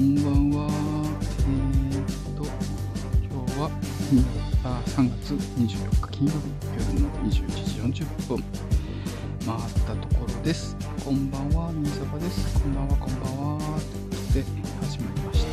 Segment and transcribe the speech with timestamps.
[0.00, 0.66] んばんは。
[1.46, 3.70] えー、っと、今日は
[4.64, 6.46] あ3月24日金曜日
[6.94, 8.42] 夜の21時40分
[9.44, 10.74] 回ったところです。
[11.04, 12.62] こんばんは、みさばです。
[12.62, 13.80] こんばんは、こんばんは。
[13.80, 15.50] ということで始まりました。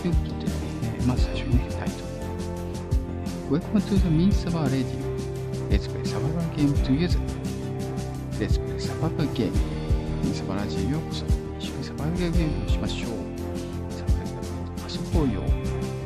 [0.00, 1.98] ということで、えーまず最初にね、タイト
[3.50, 3.60] ル。
[3.60, 4.86] Welcome to the みさば Radio.
[5.68, 7.23] Let's play survival game together.
[12.94, 13.12] しましょう。
[13.92, 15.42] サバイバルゲーム遊ぼうよ。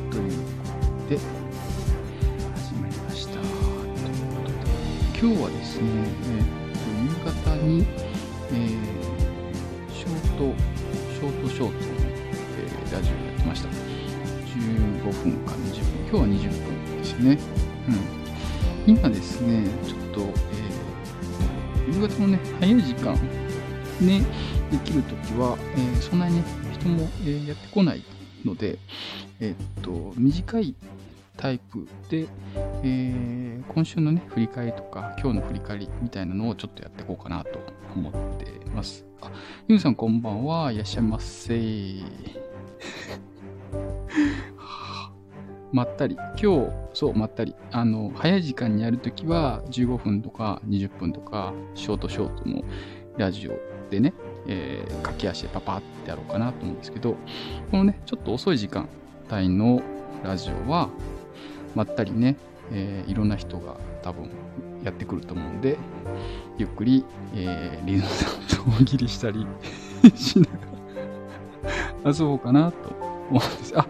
[0.09, 0.65] というこ
[1.07, 1.19] とで、
[2.55, 3.33] 始まりました。
[3.33, 3.45] という
[4.35, 4.61] ことで、
[5.19, 5.85] 今日はですね、
[6.25, 7.85] えーと夕方に、
[8.51, 8.69] えー
[9.93, 10.41] ショート、
[11.13, 11.77] ショートショートの、
[12.57, 13.69] えーラジオをやってました。
[13.69, 16.09] 15分か20分。
[16.09, 17.37] 今日は20分ですね。
[18.87, 18.95] うん。
[18.95, 20.79] 今ですね、ちょっと、えー
[21.91, 23.15] 夕方のね、早い時間
[23.99, 24.21] ね、
[24.71, 25.88] できるときは、えー、
[27.29, 28.03] えやってこない
[28.45, 28.77] ので、
[29.39, 30.75] えっと、短い
[31.37, 32.27] タイプで、
[32.83, 37.59] えー今週のね、振り返りとか、今日の振り返りみたいなのをちょっとやっていこうかなと
[37.95, 39.05] 思ってます。
[39.21, 39.31] あ、
[39.67, 40.71] ゆうさんこんばんは。
[40.71, 41.59] いらっしゃいませ。
[45.71, 46.15] まったり。
[46.41, 47.53] 今日、そう、まったり。
[47.71, 52.63] あの、早い時間にやるときは、15分とか20分とか、ショートショートの
[53.17, 53.59] ラジオ
[53.91, 54.13] でね、
[54.47, 57.15] えー駆け足でパパってやろうかなと思うんですけど、
[57.71, 58.87] このね、ちょっと遅い時間
[59.31, 59.81] 帯の
[60.23, 60.89] ラジオは、
[61.75, 62.35] まったりね、
[62.71, 64.29] えーいろんな人が多分
[64.83, 65.77] やってくると思うんで、
[66.57, 67.03] ゆっくり、
[67.35, 68.27] えーリズムさ
[68.61, 69.45] んと大喜利したり
[70.15, 70.51] しなが
[72.05, 72.89] ら遊ぼうかなと
[73.29, 73.73] 思うんです。
[73.77, 73.85] あ、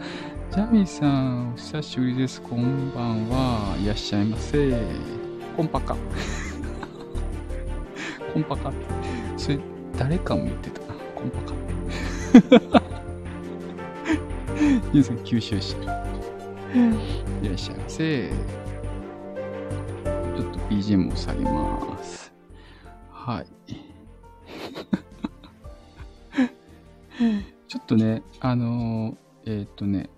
[0.51, 2.41] ジャミーさん、お久しぶりです。
[2.41, 3.77] こんばんは。
[3.81, 4.75] いらっしゃいませ。
[5.55, 5.95] コンパカ。
[8.33, 8.71] コンパカ。
[9.37, 9.59] それ、
[9.99, 10.93] 誰かも言ってたな。
[11.13, 12.79] コンパカって。
[14.93, 15.75] 皆さん、九州市。
[15.75, 15.85] い
[17.45, 18.29] らっしゃいませ。
[18.29, 22.33] ちょっと BGM を下げます。
[23.11, 23.45] はい。
[27.67, 29.15] ちょっとね、あのー
[29.47, 30.09] えーっとね、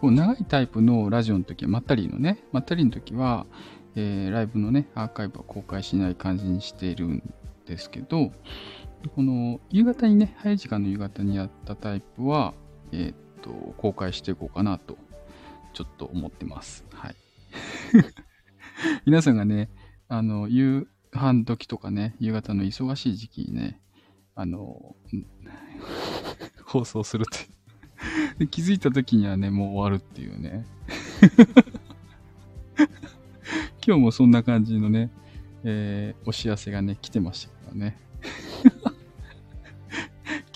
[0.00, 3.44] こう長いタイプのラジオの時は、まったりのね、まったりの時は、
[3.96, 7.22] えーライブのね、アーカイブは公開しない感じにしているん
[7.68, 8.32] ですけど、
[9.14, 12.54] この夕方にね、早い時間の夕方にやったタイプは、
[12.92, 14.98] えーっと、公開していこうかなと、
[15.72, 16.84] ちょっと思ってます。
[16.92, 17.14] はい。
[19.06, 19.70] 皆さんがね、
[20.08, 23.80] あの、夕飯時とかね、夕方の忙しい時期にね、
[24.34, 24.96] あの、
[26.66, 27.58] 放送するって。
[28.46, 30.64] 気づいた時にはね、もう終わるっていうね。
[33.84, 35.10] 今日もそんな感じのね、
[35.64, 38.07] えーお知らせがね、来てましたからね。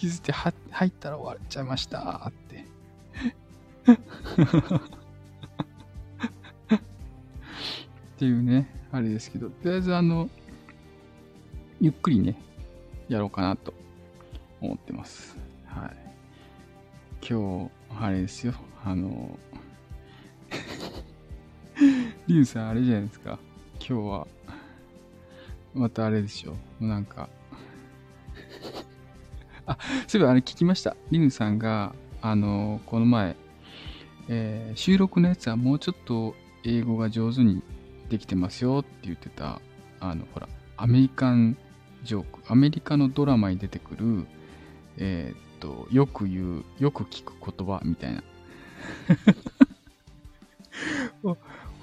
[0.02, 2.64] 気づいては入ったら終わっちゃいましたって。
[6.74, 6.78] っ
[8.18, 10.28] ていうね、あれですけど、とりあえずあの、
[11.80, 12.36] ゆっくりね、
[13.08, 13.74] やろうかなと
[14.60, 15.38] 思ってます。
[15.66, 15.96] はい。
[17.24, 18.54] 今日、あれですよ、
[18.84, 19.38] あの、
[22.26, 23.38] リュウさんあれじゃないですか、
[23.74, 24.26] 今日は、
[25.74, 27.28] またあれでしょ、なんか、
[30.12, 30.94] そういえばあれ聞きました？
[31.10, 33.34] リュウさんが、あの、この前、
[34.28, 37.62] えー収録のやつはもうちょっと英語が上手に
[38.10, 39.62] できてますよって言ってた、
[40.00, 41.56] あの、ほら、アメリカン
[42.04, 44.26] ジョーク、アメリカのドラマに出てくる、
[44.98, 48.22] えーっと、よく言う、よく聞く言葉みたいな。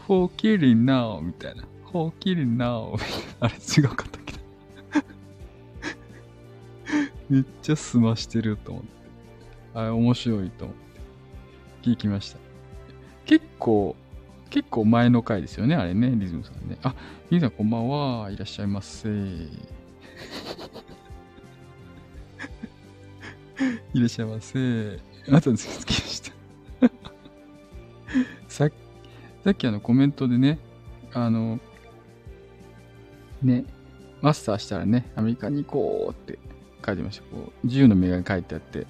[0.06, 1.64] for killing now みたいな。
[1.92, 3.16] for killing now みたいな。
[3.40, 4.06] あれ違うか
[7.30, 8.90] めっちゃ済ましてると思って。
[9.76, 11.90] あれ面白いと思って。
[11.90, 12.40] 聞きました。
[13.26, 13.96] 結構、
[14.50, 16.78] 結構前の回ですよね、あれね、リズムさんね。
[16.82, 16.96] あ、
[17.30, 18.32] 皆さんこんばんは。
[18.32, 19.10] いらっしゃいませ。
[23.94, 25.00] いらっしゃいませ。
[25.32, 26.32] あとでつきました。
[28.50, 28.72] さっ
[29.44, 30.60] さっきあのコメントでね、
[31.14, 31.60] あの、
[33.42, 33.64] ね、
[34.22, 36.40] マスターしたらね、アメリカに行こうって
[36.86, 37.24] 書いてました。
[37.36, 38.88] こう、自由の女神書いてあって、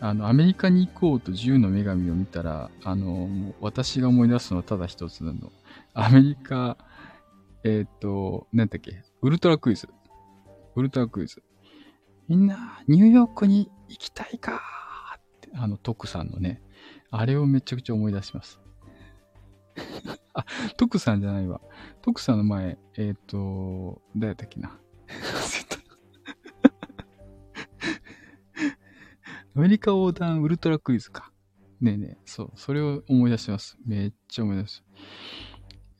[0.00, 5.52] あの、アメリカに行こうと自由の女神を見たら、あの、私が思い出すのはただ一つなの。
[5.92, 6.78] アメリカ、
[7.64, 9.88] えっ、と、なんだっけ、ウルトラクイズ。
[10.74, 11.42] ウルトラクイズ。
[12.28, 16.62] みんな、ニューヨークに行きたいかーって、あの、徳さんのね、
[17.10, 18.60] あれをめちゃくちゃ思い出します。
[20.32, 20.46] あ、
[20.76, 21.60] 徳さんじゃないわ。
[22.02, 24.78] 徳さんの前、えっ、と、誰だったっけな。
[29.56, 31.32] アメリカ横断ウルトラクイズか。
[31.80, 33.76] ねえねえ、そう、それを思い出してます。
[33.84, 34.84] めっちゃ思い出す。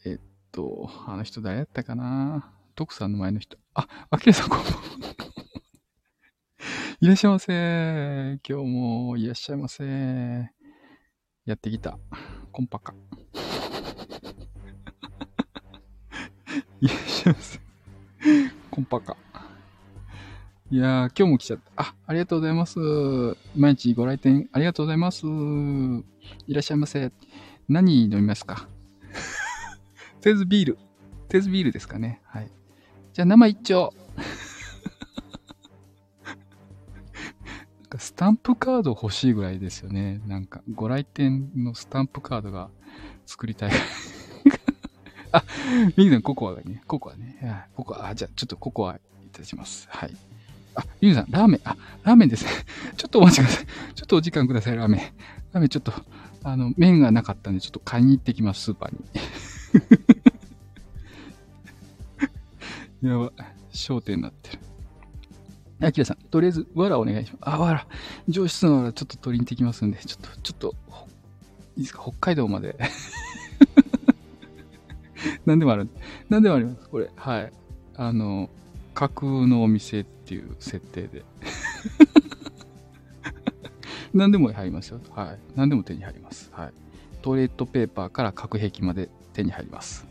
[0.05, 0.21] えっ
[0.53, 2.55] と、あの人誰やったかな？
[2.77, 3.59] 徳さんの前の人。
[3.75, 4.79] あ、あきらさんこんばんは。
[7.01, 8.39] いらっしゃいませ。
[8.49, 10.53] 今日もいらっしゃいませ。
[11.45, 11.99] やってきた。
[12.53, 12.95] コンパか。
[16.81, 17.59] いらっしゃいませ。
[18.71, 19.17] コンパか。
[20.73, 21.83] いやー、今日も来ちゃった。
[21.83, 22.79] あ、ありがとうございます。
[23.57, 25.27] 毎日ご来店ありがとうございます。
[26.47, 27.11] いらっしゃいませ。
[27.69, 28.69] 何飲みますか？
[30.21, 30.75] とりあえずビール。
[30.75, 30.87] とり
[31.35, 32.21] あえずビールですかね。
[32.25, 32.53] はい。
[33.13, 33.93] じゃあ生一丁。
[37.99, 40.21] スタンプカード欲しいぐらいですよね。
[40.29, 42.71] なんか、ご来店のスタンプカードが
[43.27, 43.73] 作りたい。
[45.33, 45.43] あ、
[45.97, 47.67] ミギさん、ココアがね、ココアね。
[47.75, 49.01] ココア、あ、じゃあ、ちょっとココアい
[49.33, 49.89] たします。
[49.91, 50.17] はい。
[50.75, 52.51] あ、ミギさん、ラーメン、あ、ラーメンですね。
[52.97, 53.67] ちょっとお待ちください。
[53.95, 55.01] ちょっとお時間ください、ラーメン。
[55.01, 55.93] ラーメンちょっと、
[56.45, 59.05] あの、麺がなかったんで、ちょっと買いに行ってきます、スーパーに。
[63.11, 63.33] やば、
[63.73, 64.59] 焦点になってる。
[65.83, 67.41] あきらさん、とりあえず、わらお願いします。
[67.43, 67.87] あ、わら。
[68.29, 70.75] 上質のわらちょっと取りに行ってきますんで、ちょっと、ちょっと、
[71.77, 72.03] いいですか？
[72.03, 72.77] 北海道まで。
[75.47, 75.89] 何でもある。
[76.29, 76.89] 何でもあります。
[76.91, 77.53] これ、はい。
[77.97, 78.51] あの、
[78.95, 81.25] 架空のお店っていう設定で。
[84.13, 85.01] 何でも入りますよ。
[85.11, 85.39] はい。
[85.55, 86.51] 何でも手に入ります。
[86.53, 86.73] はい。
[87.23, 90.07] トイレットペーパーから核兵器まで手に入ります。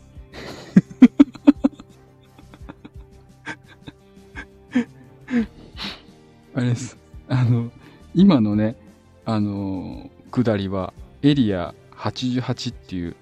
[6.54, 6.96] あれです。
[7.28, 7.70] あの、
[8.14, 8.76] 今のね、
[9.24, 10.92] あの、下りは、
[11.22, 13.16] エリア88っていう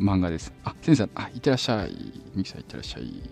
[0.00, 0.52] 漫画です。
[0.64, 2.22] あ、先生、あ、いってらっしゃい。
[2.34, 3.22] ミキさん、いってらっしゃい。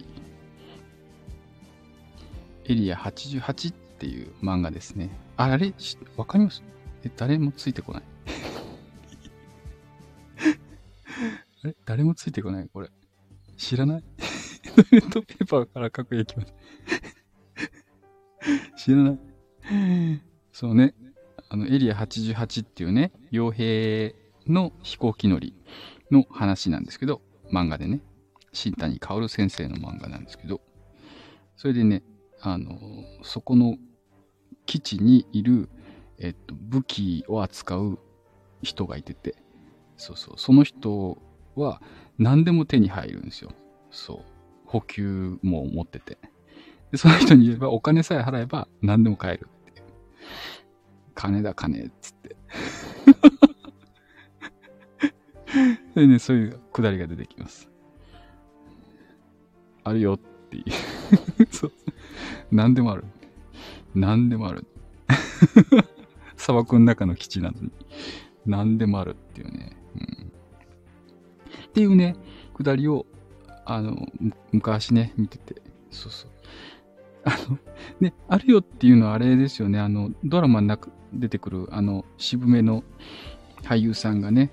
[2.68, 5.10] エリア88っていう漫画ですね。
[5.36, 5.72] あ、あれ、
[6.16, 6.62] わかります？
[7.04, 8.02] え、誰もついてこない。
[11.64, 11.76] あれ？
[11.86, 12.68] 誰もついてこない？
[12.72, 12.90] これ。
[13.56, 14.02] 知らない？
[14.02, 16.52] トイレットペーパーから各駅まで
[18.76, 19.18] 知らない？
[20.52, 20.94] そうね。
[21.48, 24.14] あの、エリア88っていうね、傭兵
[24.46, 25.54] の飛行機乗り
[26.10, 28.00] の話なんですけど、漫画でね、
[28.52, 30.60] 新谷薫先生の漫画なんですけど、
[31.56, 32.02] それでね、
[32.40, 32.78] あの、
[33.22, 33.76] そこの
[34.66, 35.68] 基地にいる、
[36.18, 37.98] えっと、武器を扱う
[38.62, 39.36] 人がいてて、
[39.96, 41.18] そうそう、その人
[41.56, 41.82] は
[42.18, 43.50] 何でも手に入るんですよ。
[43.90, 44.20] そう。
[44.64, 46.18] 補給も持ってて。
[46.90, 49.86] で、その人に言えばお金さえ払えば何でも買えるっていう。
[51.14, 52.36] 金だ金っつって。
[55.94, 57.68] でね、そういうくだりが出てきます。
[59.84, 60.18] あるよっ
[60.50, 60.64] ていう
[61.50, 61.72] そう。
[62.50, 63.04] 何でもある。
[63.94, 64.66] 何でもある。
[66.36, 67.70] 砂漠の中の基地なのに。
[68.46, 69.76] 何でもあるっていうね。
[69.94, 70.32] うん、
[71.66, 72.16] っていうね、
[72.54, 73.06] くだりを、
[73.64, 74.06] あの、
[74.52, 75.60] 昔ね、見てて。
[75.90, 76.30] そうそう。
[77.24, 77.58] あの、
[78.00, 79.78] ね、あるよっていうのはあれですよね。
[79.78, 80.70] あの、ドラマに
[81.12, 82.84] 出てくる、あの、渋めの
[83.62, 84.50] 俳優さんがね、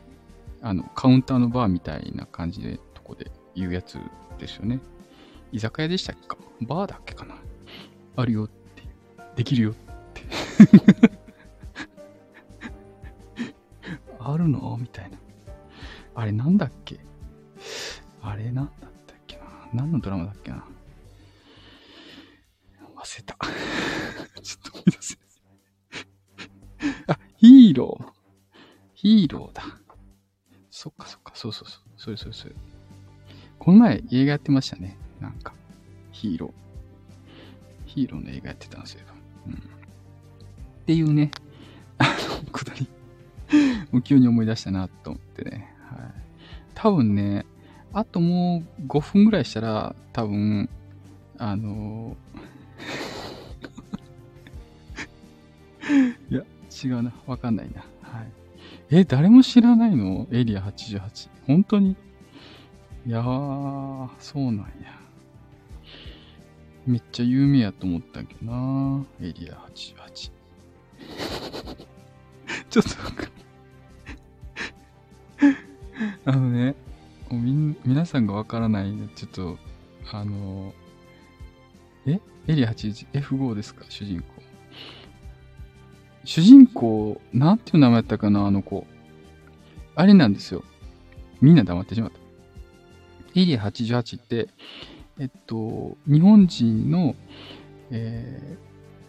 [0.62, 4.00] あの、カウンターのバーみたいな感じで、とこで言うやつ
[4.40, 4.80] ですよね。
[5.52, 6.38] 居酒屋でしたっけか？
[6.62, 7.36] バーだっけかな？
[8.16, 8.84] あるよって。
[9.36, 9.74] できるよっ
[10.14, 10.22] て。
[14.20, 14.78] あるの？
[14.80, 15.18] みたいな。
[16.16, 17.00] あれなんだっけ？
[18.22, 19.44] あれなんだったっけな？
[19.74, 20.66] 何のドラマだっけな？
[22.96, 23.38] 忘れた。
[24.42, 25.18] ちょっと思い出せ
[27.08, 28.14] あ、ヒーロー。
[28.94, 29.64] ヒーローだ。
[30.72, 31.84] そっかそっか、そうそうそう。
[31.98, 32.56] それそれそれ。
[33.60, 34.98] この前映画やってましたね。
[35.20, 35.54] なんか。
[36.12, 36.65] ヒーロー。
[37.96, 39.02] ヒーローの映画やってたんですよ。
[39.48, 39.54] うん。
[39.54, 39.58] っ
[40.86, 41.32] ていうね、
[41.98, 42.88] あの、くだり。
[43.92, 45.74] もう急に思い出したなと思ってね。
[45.90, 46.12] はい。
[46.74, 47.46] 多分ね、
[47.94, 50.70] あともう5分ぐらいしたら、多分、
[51.38, 52.18] あの
[56.30, 56.42] いや、
[56.84, 57.14] 違うな。
[57.26, 57.82] わかんないな。
[58.02, 58.28] はい。
[58.90, 60.28] え、誰も知らないの？
[60.32, 61.30] エリア88。
[61.48, 61.96] 本当に？
[63.08, 64.66] いやー、そうなんや。
[66.86, 70.32] めっちゃ有名やと思ったけどなエリア88。
[72.70, 73.28] ちょっとわか
[76.26, 76.76] あのね、
[77.30, 79.58] もうみ皆さんがわからない、ちょっと、
[80.12, 80.74] あの、
[82.06, 82.20] え？
[82.48, 83.86] エリア 81F5 ですか？
[83.90, 84.28] 主人公。
[86.24, 88.46] 主人公、なんていう名前やったかな？
[88.46, 88.86] あの子。
[89.96, 90.64] あれなんですよ。
[91.42, 92.20] みんな黙ってしまった。
[93.40, 94.50] エリア88って、
[95.18, 97.16] えっと、日本人の、
[97.90, 98.58] えー、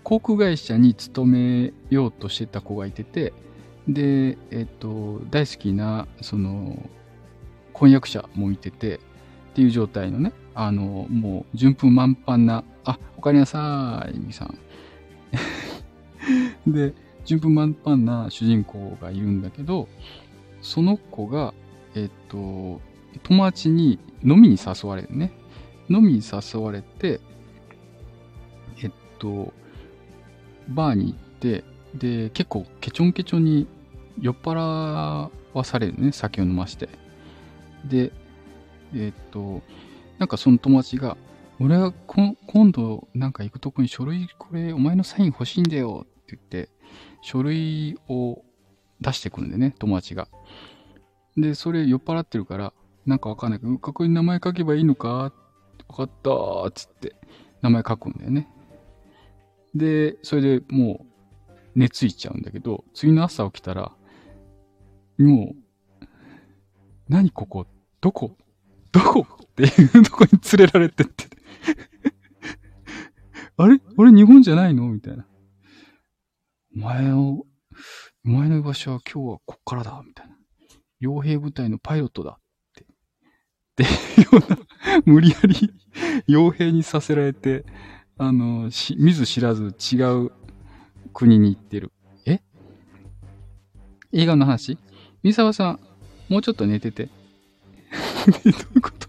[0.04, 3.32] 航空会社に勤めようとしてた子がいてて、
[3.88, 6.88] で、えっと、大好きな、その、
[7.72, 9.00] 婚約者もいてて、っ
[9.54, 14.58] ていう状態のね、あの、もう、順風満帆な、あ、おかえりなさい、みさん。
[16.70, 16.94] で、
[17.25, 19.88] 順風満帆な主人公がいるんだけど、
[20.62, 21.52] その子が、
[21.96, 22.80] えっと、
[23.25, 25.32] 友達に飲みに誘われるね。
[25.88, 27.21] 飲みに誘われて、
[28.83, 29.52] えっと、
[30.69, 31.64] バーに行って、
[31.95, 33.66] で、結構ケチョンケチョンに
[34.21, 36.88] 酔っ払わされるね、酒を飲まして。
[37.85, 38.12] で、
[38.95, 39.62] えっと、
[40.19, 41.16] なんかその友達が、
[41.59, 42.37] 俺は今
[42.71, 46.71] 度なんか行くとこに書類これお前のサイン欲しいんだよって言って、
[47.23, 48.43] 書類を
[49.00, 50.28] 出してくるんでね、友達が。
[51.37, 52.73] で、それ酔っ払ってるから、
[53.07, 55.33] なんかわかんないけど、ここに名前書けばいいのか
[55.88, 57.16] わかったーっつって、
[57.62, 58.49] 名前書くんだよね。
[59.75, 61.06] で、それでも
[61.49, 63.92] う、寝ついちゃうんだけど、次の朝起きたら、
[65.18, 65.54] も
[66.00, 66.04] う、
[67.09, 67.66] 何ここ
[68.00, 68.37] どこ
[68.92, 69.26] どこ？
[69.42, 69.66] ってい
[69.99, 71.26] うとこに連れられてって
[73.56, 73.80] あれ？
[73.97, 74.88] 俺日本じゃないの？
[74.88, 75.26] みたいな。
[76.75, 77.47] お前を、
[78.25, 80.37] お前の居場所は今日はこっからだみたいな。
[81.00, 82.42] 傭兵部隊のパイロットだっ
[82.75, 82.85] て。
[82.85, 82.87] っ
[83.76, 83.87] てい
[84.30, 84.59] うような、
[85.05, 85.73] 無理やり
[86.28, 87.64] 傭兵にさせられて、
[88.19, 90.33] あの、見ず知らず違う
[91.12, 91.93] 国に行ってる。
[92.25, 92.40] え？
[94.12, 94.78] 映画の話？
[95.23, 95.81] 三沢さん、
[96.28, 97.07] もうちょっと寝てて。
[98.26, 99.09] どういうこと？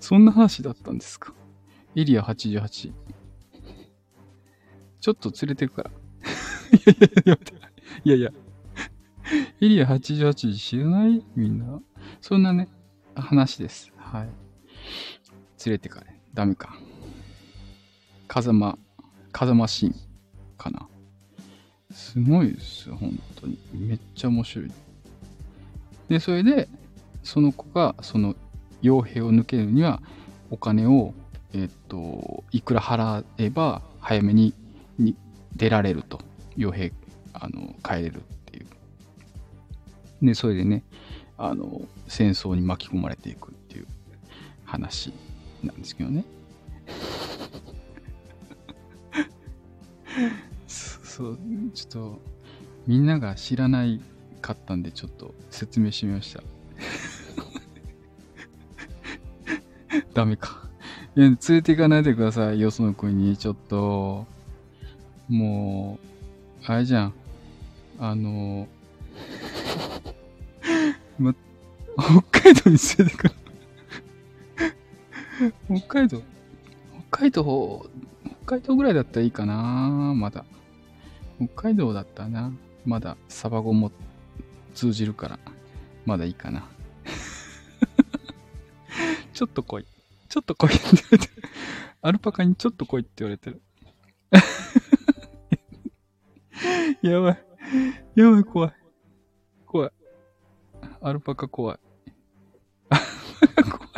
[0.00, 1.32] そんな話だったんですか？
[1.96, 2.92] エリア88。
[5.00, 5.90] ちょっと連れてくから。
[6.74, 7.38] いやいやいや、
[8.04, 8.32] いやいや。
[9.60, 11.24] エリア88知らない？
[11.36, 11.80] みんな。
[12.20, 12.68] そんなね、
[13.16, 13.92] 話です。
[13.96, 14.28] はい。
[15.64, 16.20] 連れてかね。
[16.34, 16.76] ダメか。
[18.28, 18.78] 風間、
[19.32, 19.94] 風間シーン
[20.56, 20.88] かな。
[21.92, 23.58] すごいですよ、本当に。
[23.74, 24.72] めっちゃ面白い。
[26.08, 26.68] で、それで、
[27.22, 28.34] その子が、その
[28.82, 30.02] 傭兵を抜けるには、
[30.50, 31.14] お金を、
[31.52, 34.52] えっと、いくら払えば、早めに
[34.98, 35.16] に
[35.56, 36.20] 出られると。
[36.56, 36.92] 傭兵、
[37.32, 38.66] あの、帰れるっていう。
[40.26, 40.82] で、それでね、
[41.36, 43.86] あの、戦争に巻き込まれていくっていう
[44.64, 45.12] 話
[45.62, 46.24] なんですけどね。
[50.66, 51.38] そう、
[51.74, 52.20] ちょっと、
[52.86, 54.00] みんなが知らない
[54.40, 56.42] かったんで、ちょっと説明してみました。
[60.12, 60.68] ダメか。
[61.16, 63.36] いや、連れて行かないでください、よその国に。
[63.36, 64.26] ちょっと、
[65.28, 65.98] も
[66.62, 67.14] う、あれじゃん。
[67.98, 68.66] あの、
[71.18, 71.34] ま、
[71.96, 73.34] 北海道に連れてくる。
[75.66, 76.22] 北海道、
[77.10, 77.86] 北海道、
[78.44, 79.54] 北海道ぐらいだったらいいかな
[80.16, 80.44] まだ。
[81.38, 82.52] 北海道だったな。
[82.84, 83.90] まだサバ語も
[84.74, 85.38] 通じるから、
[86.04, 86.68] まだいいかな。
[89.32, 89.86] ちょっと来い。
[90.28, 91.32] ちょっと来いって言われてる。
[92.02, 93.62] アルパカにちょっと来いって言われてる。
[97.02, 97.38] やばい。
[98.14, 98.44] やば、い。
[98.44, 98.83] 怖い。
[101.06, 101.78] アルパカ怖い。
[102.88, 103.02] アル
[103.56, 103.92] パカ怖い。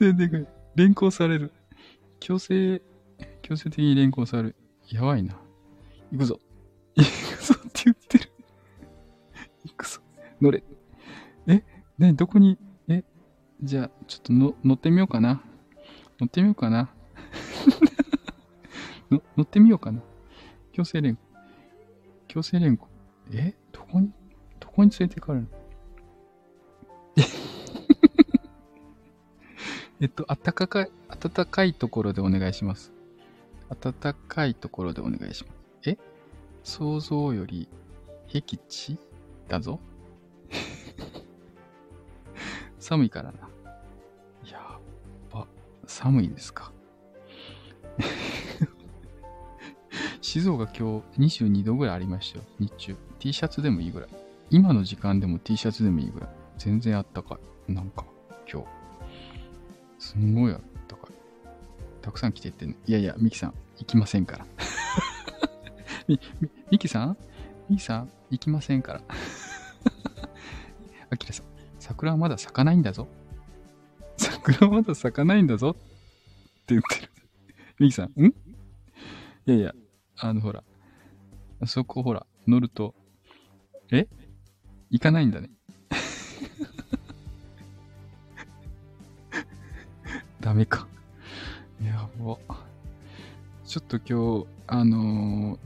[0.00, 0.48] 連れてくる。
[0.74, 1.52] 連行される。
[2.20, 2.80] 強制、
[3.42, 4.56] 強制的に連行される。
[4.88, 5.36] やばいな。
[6.10, 6.40] 行くぞ。
[6.94, 8.30] 行くぞって言ってる。
[9.66, 10.00] 行くぞ。
[10.40, 10.64] 乗れ。
[11.48, 11.62] え？
[11.98, 12.56] ねどこに、
[12.88, 13.04] え？
[13.62, 15.42] じゃあ、ちょっとの乗ってみようかな。
[16.18, 16.94] 乗ってみようかな。
[19.12, 20.00] の乗ってみようかな。
[20.72, 21.21] 強制連行。
[22.32, 22.88] 強制連行。
[23.30, 23.54] え？
[23.72, 24.10] どこに、
[24.58, 25.48] どこに連れてかれるの？
[30.00, 32.90] えっと、暖かい、暖かいところでお願いします。
[33.78, 33.92] 暖
[34.26, 35.90] かいところでお願いします。
[35.90, 35.98] え？
[36.64, 37.68] 想像より、
[38.28, 38.96] 僻地
[39.46, 39.78] だぞ？
[42.80, 43.40] 寒いからな。
[44.50, 44.78] や
[45.30, 45.46] ば、
[45.86, 46.72] 寒いですか？
[50.32, 52.44] 静岡今日22度ぐらいありましたよ。
[52.58, 52.96] 日中。
[53.18, 54.08] T シャツでもいいぐらい。
[54.48, 56.30] 今の時間でも T シャツでもいいぐらい。
[56.56, 57.72] 全然あったかい。
[57.74, 58.06] なんか、
[58.50, 58.68] 今日。
[59.98, 61.10] すんごいあったかい。
[62.00, 62.78] たくさん来てってね。
[62.86, 64.46] いやいや、ミキさん、行きませんから。
[66.08, 67.18] み、み、ミキさん？
[67.68, 69.02] ミキさん、行きませんから。
[71.10, 71.46] あきらさん、
[71.78, 73.06] 桜はまだ咲かないんだぞ。
[74.16, 77.12] 桜はまだ咲かないんだぞって言ってる。
[77.78, 78.28] ミキさん、ん？
[78.28, 78.32] い
[79.44, 79.74] やいや、
[80.24, 80.62] あの、ほら、
[81.66, 82.94] そこほら、乗ると、
[83.90, 84.06] え？
[84.88, 85.50] 行かないんだね。
[90.40, 90.86] ダメか。
[91.82, 92.38] やば。
[93.64, 95.58] ちょっと今日、あのー、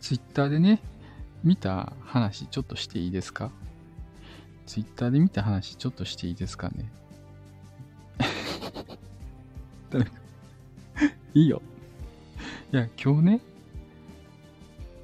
[0.00, 0.80] ツイッターでね、
[1.44, 3.52] 見た話ちょっとしていいですか？
[4.66, 6.90] ツイッターで見た話ちょっとしていいですかね？
[11.34, 11.62] いいよ。
[12.70, 13.40] いや、今日ね、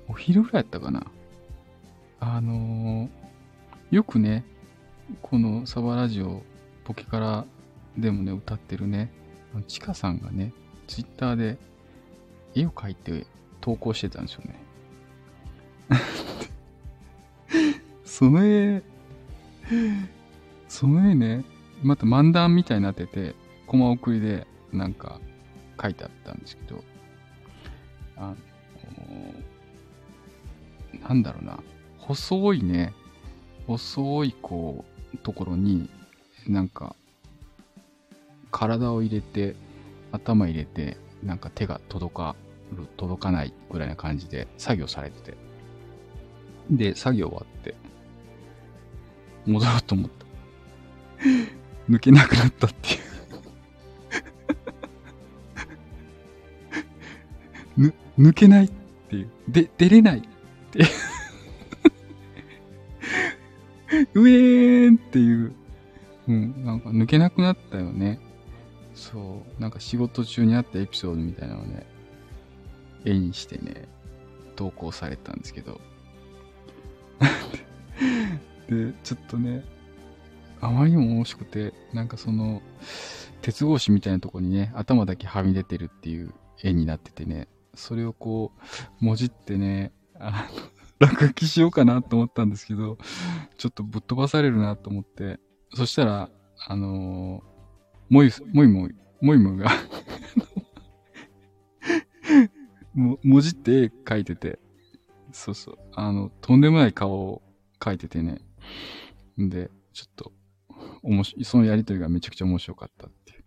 [0.07, 1.07] お昼ぐらいやったかな。
[2.21, 4.45] あのー、よくね、
[5.23, 6.43] このサバラジオ、
[6.85, 7.47] ポケカラ
[7.97, 9.11] でもね、歌ってるね、
[9.67, 10.53] ちかさんがね、
[10.89, 11.57] ツイッターで
[12.55, 13.27] 絵を描いて
[13.63, 14.61] 投稿してたんですよね。
[18.05, 18.83] その絵、
[20.69, 21.47] その絵ね、
[21.83, 23.35] また漫談みたいになってて、
[23.67, 25.19] コマ送りでなんか
[25.81, 26.85] 書いてあったんですけど、
[28.17, 28.35] あ
[31.01, 31.59] の、なんだろうな、
[31.99, 32.93] 細いね、
[33.67, 35.89] 細いこう、ところに、
[36.47, 36.95] なんか、
[38.51, 39.57] 体を入れて、
[40.13, 42.37] 頭入れて、なんか手が届か
[42.73, 45.37] る、届かないぐらいな感じで作業されてて。
[46.71, 47.75] で、作業終わって、
[49.47, 50.25] 戻ろうと思った。
[51.91, 53.04] 抜けなくなったっていう
[58.19, 58.71] 抜けないっ
[59.09, 59.31] ていう。
[59.49, 60.23] で、出れないっ
[60.71, 60.87] ていう
[64.23, 65.53] うえーんっていう。
[66.27, 68.19] うん、なんか抜けなくなったよね。
[68.95, 69.61] そう。
[69.61, 71.87] なんか仕事中にあったエピソードみたいなのをね、
[73.05, 73.89] 絵にしてね、
[74.57, 75.81] 投稿されたんですけど。
[78.69, 79.65] で、ちょっとね、
[80.61, 82.63] あまりにも面白くて、なんかその、
[83.43, 88.53] 鉄格子みたいなとこにね、頭だけはみ出てるっていう絵になっててね、それをこ
[89.01, 90.49] う、もじってね、あ
[91.01, 92.99] の、 落書きしようかなと思ったんですけど、
[93.59, 95.41] ちょっとぶっ飛ばされるなと思って、
[95.75, 96.31] そしたら、
[96.67, 99.71] あのー、もい、もいもい、もいもが
[102.95, 104.59] も、文字って絵描いてて、
[105.33, 107.43] そうそう、あの、とんでもない顔を
[107.81, 108.41] 描いててね。
[109.41, 110.33] んで、ちょっと、
[111.03, 113.45] おもし、そのやりとりがめちゃくちゃ面白かったっていう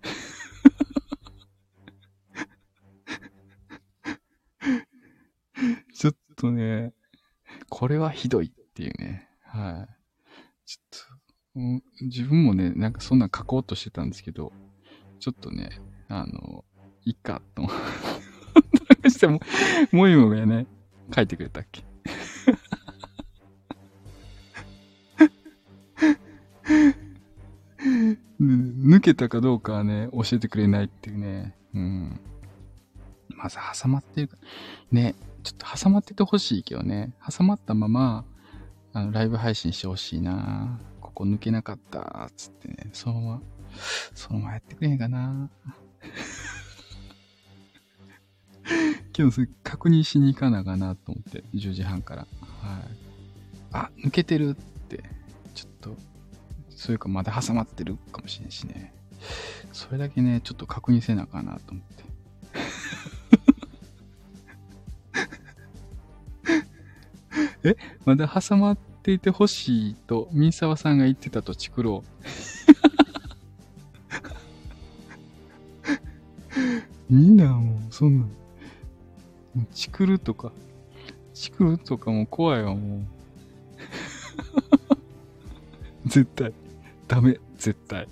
[5.93, 6.93] ちょっとね、
[7.69, 9.27] これはひどいっていうね。
[9.43, 10.65] はい。
[10.65, 14.53] ちょっと、自分もね、なんかそんなん書こうとしてたんですけど、
[15.19, 16.63] ちょっとね、あの、
[17.03, 17.75] いいかと思っ
[19.01, 19.39] てしても、
[19.91, 20.67] もいもがね、
[21.13, 21.83] 書いてくれたっけ
[28.39, 31.55] 抜けたかどうかはね、教えてくれないっていうね。
[31.73, 32.19] うん。
[33.29, 34.37] まず挟まってるか。
[34.91, 35.15] ね、
[35.47, 37.13] ちょっと挟まっててほしいけどね。
[37.25, 38.25] 挟まったまま、
[38.91, 40.77] あの、ライブ配信してほしいな。
[40.99, 42.89] ここ抜けなかったっ、つってね。
[42.91, 43.41] そのまま、
[44.13, 45.49] そのままやってくれへんかな。
[49.17, 52.23] 今日それ確認しに行かなかなと思って、10時半から。
[52.23, 52.29] はい。
[53.71, 54.53] あ、抜けてるっ
[54.89, 55.01] て、
[55.55, 55.95] ちょっと、
[56.71, 58.93] そういうかまだ挟まってるかもしれんしね。
[59.71, 62.03] それだけね、ちょっと確認せなあかなと思って。
[67.67, 72.07] えまだ挟まっていてほしいと、三沢さんが言ってたとチクロう。
[77.13, 78.25] いいな、もう、そんな。
[79.73, 80.51] チクるとか、
[81.33, 83.01] チクるとかも怖いわ、もう。
[86.09, 86.53] 絶対。
[87.07, 88.07] ダメ、絶対。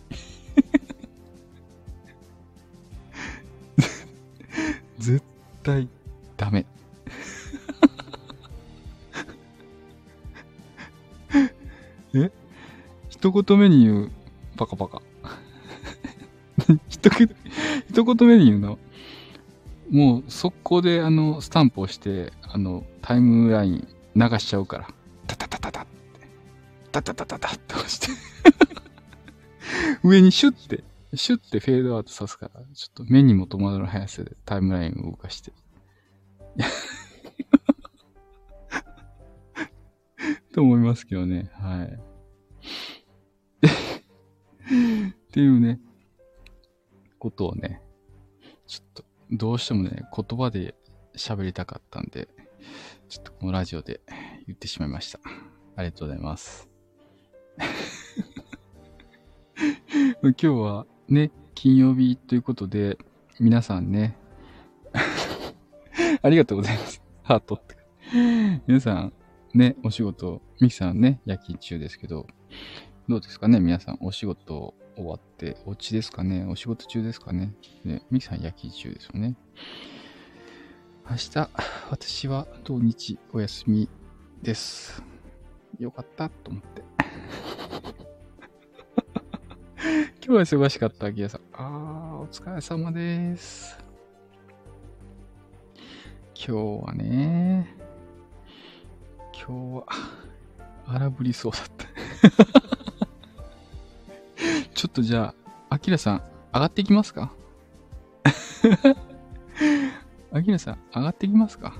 [4.97, 5.21] 絶
[5.63, 5.89] 対
[6.37, 6.65] ダメ。
[13.25, 14.11] 一言目に言う、
[14.55, 15.01] パカパカ。
[16.87, 17.27] 一言、
[17.89, 18.77] 一言目に言うの
[19.89, 24.87] もう速攻であの、スタンプをして、あの、タイムライン流しちゃうから。
[25.25, 25.89] タタタタタって。
[26.91, 28.09] タタタタタって押して
[30.03, 30.83] 上にシュッて、
[31.15, 35.51] シュッてフェードアウトさすから、ちょっと目にも止まる速さでタイムラインを動かして。
[40.53, 41.49] と思いますけどね。
[41.55, 42.14] はい。
[43.63, 43.67] っ
[45.31, 45.79] ていうね、
[47.19, 47.81] ことをね、
[48.67, 50.75] ちょっと、どうしてもね、言葉で
[51.15, 52.27] 喋りたかったんで、
[53.09, 54.01] ちょっとこのラジオで
[54.47, 55.19] 言ってしまいました。
[55.75, 56.69] ありがとうございます。
[60.21, 62.97] 今日はね、金曜日ということで、
[63.39, 64.17] 皆さんね、
[66.21, 67.01] ありがとうございます。
[67.23, 67.61] ハート。
[68.67, 69.13] 皆さん、
[69.53, 72.27] ね、お仕事、ミキさんね、夜勤中ですけど、
[73.07, 79.35] どうですかね皆さん、お仕事終わって、お家ですかねお仕事中ですかねね、ミキさん夜勤中ですよね。
[81.07, 81.49] 明日、
[81.91, 83.89] 私は土日お休み
[84.41, 85.03] です。
[85.77, 86.83] よかったと思って。
[90.25, 91.41] 今日は忙しかった、ギアさん。
[91.53, 93.77] あー、お疲れ様です。
[96.33, 97.77] 今日はね、
[99.31, 99.85] 今日は、
[100.87, 102.64] 荒ぶりそうだった。
[104.95, 105.33] とじゃ
[105.69, 107.33] あ、アキラさん、上がっていきますか？
[110.31, 111.73] アキラさん、上がっていきますか？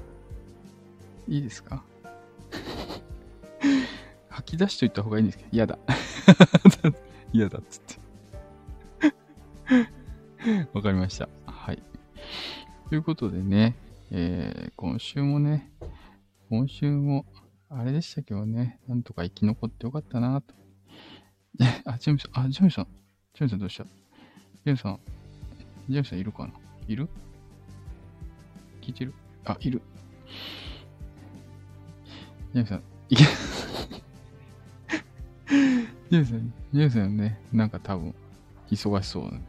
[1.30, 1.84] いいですか？
[4.28, 5.80] 吐き出しといた方がいいんですけど、嫌だ。
[7.32, 7.96] 嫌だっつって。
[10.74, 11.30] わかりました。
[11.46, 11.82] はい。
[12.90, 13.76] ということでね、
[14.12, 15.72] えー、今週もね、
[16.50, 17.26] 今週も、
[17.70, 20.54] あれでしたけどね、なんとか生き残ってよかったなと。
[21.86, 22.88] あ、ジェミさん、あ、ジェミさん、
[23.36, 23.84] ジェミさんどうした？
[23.84, 25.00] ジェミさん、
[25.90, 26.54] ジェミさんいるかな？
[26.88, 27.10] いる？
[28.82, 29.14] 聞いてる？
[29.44, 29.82] あ、いる。
[32.54, 33.24] ジェミさん、いけ、
[36.10, 38.16] ジェミさん、ジェミさんね、なんか多分、
[38.72, 39.42] 忙しそう、ね。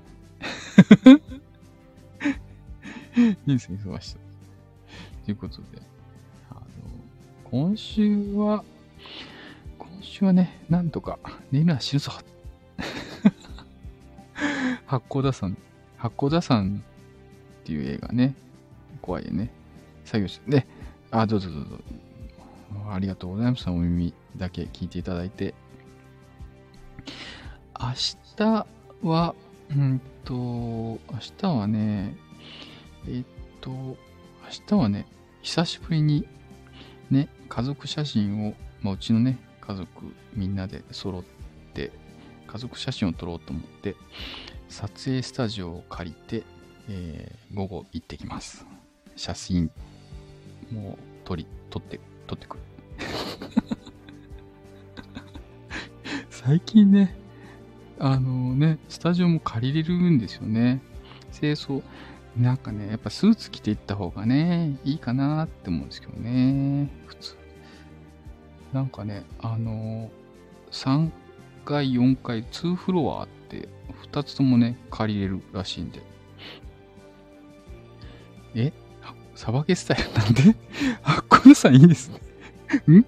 [3.47, 4.21] ジェミさん忙しそう。
[5.27, 5.81] ということで、
[6.51, 6.61] あの、
[7.45, 8.65] 今週は、
[9.79, 11.21] 今週はね、なんとか、
[11.53, 12.11] 寝るのは死ぬぞ。
[14.87, 15.57] 八甲田山、
[15.97, 16.83] 八甲田山
[17.63, 18.35] っていう映画ね、
[19.03, 19.51] 怖いよね、
[20.05, 20.67] 作業して、で、
[21.11, 21.79] あ、どうぞどうぞ。
[22.91, 23.69] ありがとうございます。
[23.69, 25.55] お耳だけ聞いていただいて。
[27.79, 27.93] 明
[28.37, 28.67] 日
[29.03, 29.35] は、
[29.71, 30.99] うんと、明
[31.39, 32.17] 日はね、
[33.09, 33.25] えっ
[33.61, 33.97] と、明
[34.67, 35.07] 日はね、
[35.43, 36.27] 久しぶりに
[37.11, 39.89] ね、家族写真を、まあ、うちのね、家族
[40.35, 41.23] みんなで揃っ
[41.75, 41.93] て、
[42.47, 43.97] 家族写真を撮ろうと思って、
[44.69, 46.45] 撮影スタジオを借りて、
[46.89, 48.67] えー、午後行ってきます。
[49.17, 49.71] 写真
[50.71, 52.63] もう撮り、撮って、撮ってくる。
[56.31, 57.17] 最近ね、
[57.99, 60.81] あのね、スタジオも借りれるんですよね。
[61.33, 61.83] 清掃。
[62.37, 66.91] なんかね、やっぱスーツ着ていった方がね、いいかなって思うんですけどね。
[67.07, 67.37] 普通。
[68.73, 70.11] なんかね、あの
[70.71, 71.11] 3
[71.65, 73.29] 階、4階、2フロアあっ、
[74.13, 76.03] 2つともね、借りれるらしいんで。
[78.55, 78.73] え？
[79.35, 80.57] サバゲスタイルなんで？
[81.05, 82.21] あ、このさんいいですね。
[82.99, 83.05] ん？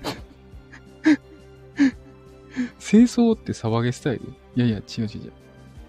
[2.78, 4.34] 清掃ってサバゲスタイル？
[4.56, 5.32] いやいや、違う違う違う。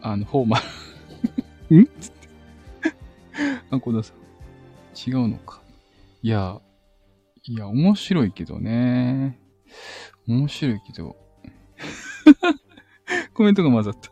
[0.01, 0.61] あの、フォーマ
[1.69, 1.77] ル。
[1.81, 1.85] ん？
[1.99, 2.27] つって。
[3.69, 4.17] あ、小田さん。
[5.09, 5.61] 違うのか。
[6.21, 6.61] いや、
[7.43, 9.39] いや、面白いけどね。
[10.27, 11.15] 面白いけど。
[13.33, 14.11] コメントが混ざった。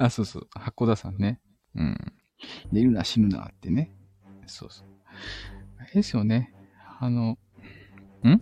[0.00, 0.48] あ、そうそう。
[0.50, 1.40] 箱田さんね。
[1.74, 1.96] うん。
[2.72, 3.90] 寝るな、死ぬなってね。
[4.46, 4.86] そうそう。
[5.78, 6.54] あれですよね。
[6.98, 7.38] あの、
[8.24, 8.40] ん？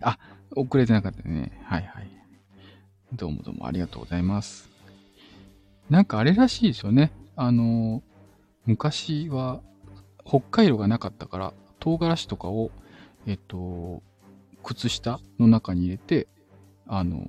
[0.00, 0.18] あ、
[0.56, 1.60] 遅れてなかったね。
[1.64, 2.10] はいはい。
[3.12, 4.70] どうもどうもありがとうございます。
[5.90, 7.12] なんかあれらしいですよね。
[7.36, 8.02] あの、
[8.64, 9.60] 昔は
[10.24, 12.70] 北海道がなかったから、唐辛子とかを、
[13.26, 14.02] えっと、
[14.62, 16.28] 靴下の中に入れて、
[16.86, 17.26] あの、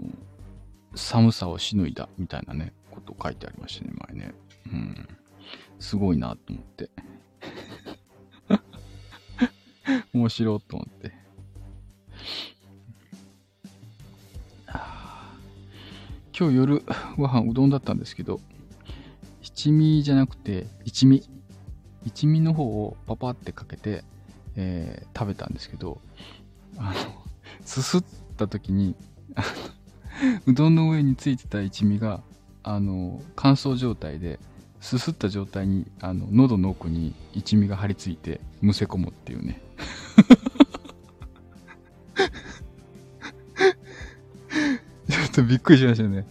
[0.96, 4.34] 寒さをしのいだみたいなね、こと書いてありましたね、前ね。
[4.68, 5.08] うん。
[5.80, 6.90] すごいなと思って。
[10.14, 11.24] 面白いと思って。
[16.38, 16.84] 今日夜
[17.16, 18.40] ご飯うどんだったんですけど、
[19.42, 21.24] 七味じゃなくて一味。
[22.06, 24.04] 一味の方をパパってかけて、
[24.56, 26.02] えー、食べたんですけど、
[26.78, 27.24] あの、
[27.64, 28.04] すすっ
[28.36, 28.96] た時に、
[30.48, 32.22] うどんの上についてた一味が、
[32.64, 34.40] あの、乾燥状態で、
[34.80, 39.62] すすった状態に、あの、喉の奥に一味が張り付いて、むせ込むっていうね。
[45.10, 46.26] ちょっとびっくりしましたね。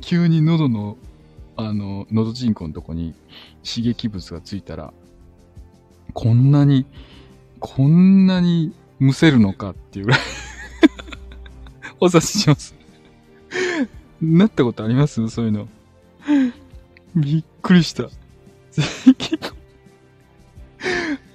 [0.00, 0.96] 急に喉の、
[1.56, 3.14] あの、喉人口のとこに
[3.64, 4.92] 刺激物がついたら、
[6.12, 6.86] こんなに、
[7.60, 10.20] こんなにむせるのかっていうぐらい
[12.00, 12.81] お察しします。
[14.22, 15.28] なったことあります？
[15.28, 15.68] そういうの。
[17.16, 18.08] びっくりした。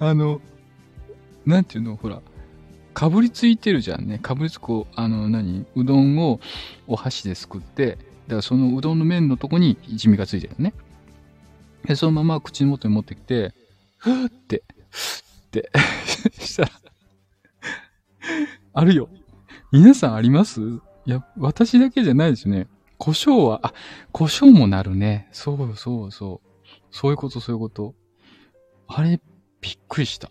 [0.00, 0.40] あの、
[1.44, 1.96] なんていうの？
[1.96, 2.22] ほら、
[2.94, 4.18] かぶりついてるじゃんね。
[4.18, 5.66] かぶりつこう、あの、何？
[5.76, 6.40] うどんを
[6.86, 10.72] お箸ですくって、だからそのうどんの麺のとこに一味がついてるね。
[11.84, 13.52] で、そのまま口元に持ってきて、
[13.98, 15.70] ふーって、ふーって
[16.40, 16.70] したら
[18.72, 19.10] あるよ。
[19.72, 20.60] 皆さんあります？
[20.60, 22.66] いや、私だけじゃないですね。
[22.98, 23.72] 胡椒は、あ、
[24.12, 25.28] 胡椒もなるね。
[25.32, 26.48] そうそうそう。
[26.90, 27.94] そういうこと、そういうこと。
[28.88, 29.20] あれ、
[29.60, 30.30] びっくりした。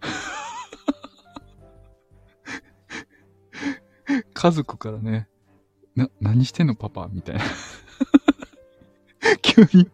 [4.34, 5.28] 家族からね、
[5.94, 7.08] な、何してんのパパ？
[7.10, 7.42] みたいな。
[9.42, 9.88] 急に、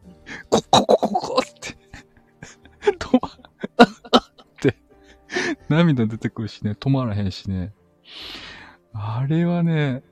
[0.49, 1.77] こ、こ、こ、こ、こって、
[2.99, 3.33] 止ま、っ
[4.61, 4.77] て、
[5.69, 7.73] 涙出てくるしね、止まらへんしね。
[8.93, 10.03] あれはね、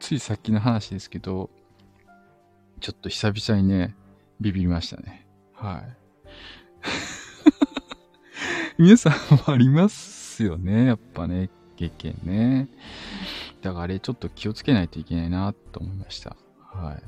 [0.00, 1.50] ついさっきの話ですけど、
[2.80, 3.94] ちょっと久々にね、
[4.40, 5.26] ビビりましたね。
[5.54, 5.96] はい。
[8.82, 10.86] 皆さんもありますよね。
[10.86, 12.68] やっぱね、経験ね。
[13.60, 16.34] だからあれちょっと気をつけないといけないなと思いました。
[16.58, 17.02] はい。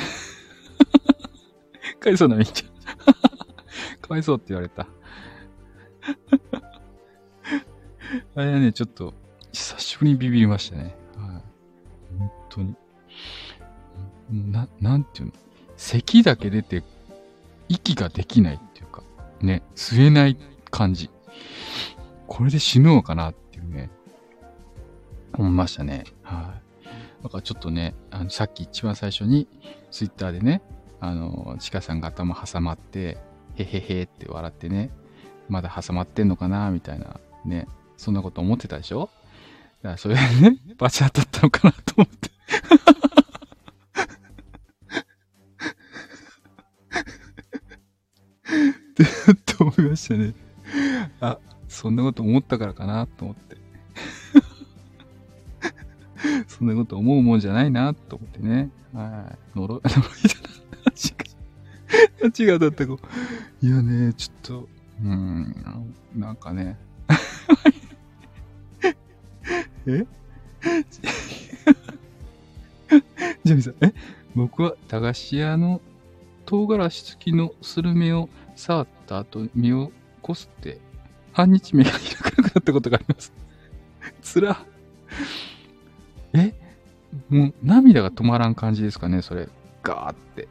[2.00, 2.70] かわいそうなみっちゃん。
[4.00, 4.88] かわいそうって言われた。
[8.34, 9.12] あれはね、ちょっと、
[9.52, 11.03] 久しぶりにビビりましたね。
[12.54, 12.74] 当に。
[14.52, 15.32] な、なんていうの？
[15.76, 16.82] 咳だけ出て、
[17.68, 19.02] 息ができないっていうか、
[19.40, 20.36] ね、吸えない
[20.70, 21.10] 感じ。
[22.26, 23.90] これで死ぬのかなっていうね、
[25.34, 26.04] 思いましたね。
[26.22, 27.22] はい。
[27.22, 29.48] だからちょっとね、あのさっき一番最初に、
[29.90, 30.62] ツイッターでね、
[31.00, 33.18] あの、チカさんが頭挟まって、
[33.56, 34.90] へへへって笑ってね、
[35.48, 39.10] まだ挟まってんのかなみたいな、ね、そんなこと思ってたでしょ？
[39.82, 42.30] だからそれでね、バチ当たったのかなと思って。
[49.32, 50.34] って思いましたね。
[51.20, 53.54] あ、そんなこと思ったからかなと思って。
[56.48, 58.70] そんなこと思うもんじゃないなと思ってね。
[58.92, 59.58] はい。
[59.58, 62.48] 呪い、 呪いじゃない。
[62.48, 62.52] 違う。
[62.52, 62.98] 違うだったこ
[63.62, 64.68] いやね、ちょっと、
[65.02, 66.78] うん、なんかね。
[69.86, 70.06] え？
[73.44, 73.92] ジャミさん、え
[74.34, 75.80] 僕は駄菓子屋の
[76.46, 80.80] 唐辛子付きのスルメを触った後、身をこすって、
[81.32, 83.32] 半日目が開かなくなったことがあります。
[84.22, 84.64] つら。
[86.32, 86.54] え？
[87.28, 89.48] もう涙が止まらん感じですかね、それ。
[89.82, 90.48] ガーって。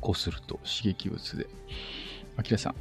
[0.00, 1.48] こすると刺激物で。
[2.36, 2.74] あきらさん。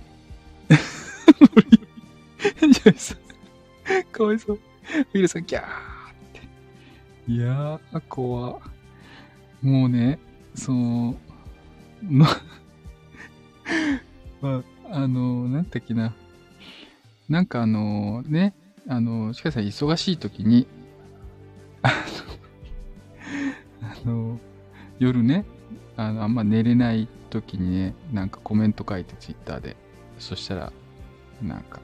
[2.71, 3.17] ジャミさん。
[4.11, 4.59] かわいそう。
[5.01, 5.67] あきらさん、ギャーっ
[6.33, 7.31] て。
[7.31, 8.59] いやー、怖
[9.65, 10.19] もうね、
[10.53, 11.15] その、
[12.03, 12.25] の
[14.39, 16.13] まあ、あの、なんだっけな。
[17.27, 18.53] なんかあの、ね、
[18.87, 20.67] あの、しかし忙しい時に、
[21.81, 21.89] あ
[23.81, 24.39] の、あの
[24.99, 25.45] 夜ね、
[25.97, 29.75] あの、あんま寝れない時にね、なんかコメント書いてツイッターで、
[30.19, 30.71] そしたら、
[31.41, 31.81] なんか、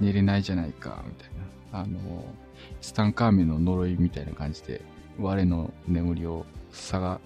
[0.00, 1.30] 寝れないじゃないか、みたい
[1.72, 1.80] な。
[1.80, 2.32] あの、
[2.80, 4.82] スタンカーメンの呪いみたいな感じで、
[5.18, 6.46] 我の眠りを
[6.78, 7.20] 探、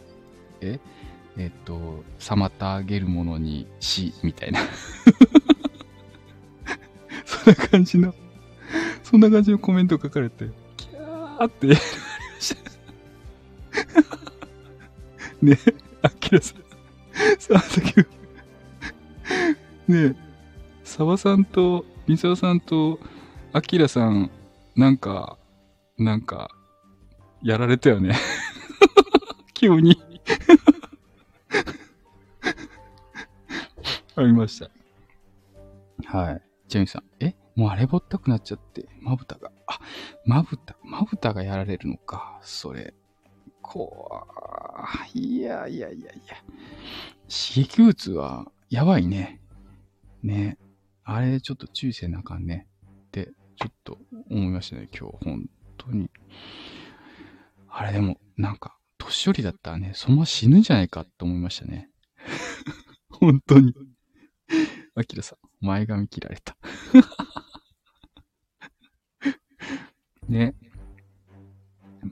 [0.61, 0.81] え？
[1.39, 4.61] えっと、妨げるものにし、みたいな。
[7.25, 8.15] そんな感じの、
[9.03, 11.69] そんな感じのコメント書かれて、キャーって。
[15.41, 16.59] ねえ、あきらさん。
[17.39, 18.09] さあ、だけど、
[19.89, 20.15] ねえ、
[20.85, 23.01] 沢さんと、みさおさんと、
[23.53, 24.31] あきらさん、
[24.77, 25.39] なんか、
[25.99, 26.51] なんか、
[27.43, 28.15] やられたよね。
[29.63, 29.97] 急に
[34.17, 36.19] ありました。
[36.19, 36.43] はい。
[36.67, 37.05] ジェミさん。
[37.21, 37.37] え？
[37.55, 39.53] もうあれぼったくなっちゃって、まぶたが。
[39.69, 39.79] あ、
[40.27, 42.41] まぶた、まぶたがやられるのか。
[42.43, 42.93] それ。
[43.61, 44.27] こ
[45.15, 46.37] う、いやいやいやいや。
[47.29, 49.41] 刺激物は、やばいね。
[50.25, 50.59] ね。
[51.05, 52.67] あれ、ちょっと注意せなあかんね。
[53.07, 53.99] って、ちょっと
[54.29, 55.25] 思いましたね、今日。
[55.25, 55.49] 本
[55.79, 56.11] 当に。
[57.69, 58.77] あれでも、なんか、
[59.13, 61.91] 年寄りだったらね、そのまま死ぬんじゃないかと思いましたね。
[63.11, 63.75] 本当に。
[64.95, 66.57] アキラさん、前髪切られた。
[70.29, 70.55] ね。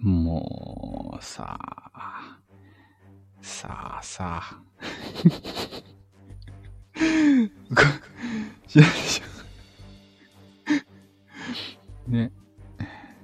[0.03, 2.39] もう、さあ、
[3.41, 4.63] さあさあ。
[12.07, 12.31] ね。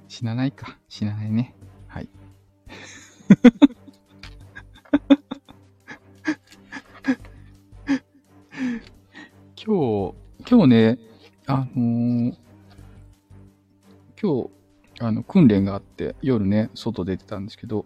[0.07, 0.77] 死なないか。
[0.89, 1.56] 死なないね。
[9.57, 10.15] 今日、
[10.49, 10.97] 今日ね、
[11.45, 12.35] あのー、
[14.21, 14.49] 今日、
[15.01, 17.85] あの、訓練があって、夜ね、外出てたんですけど、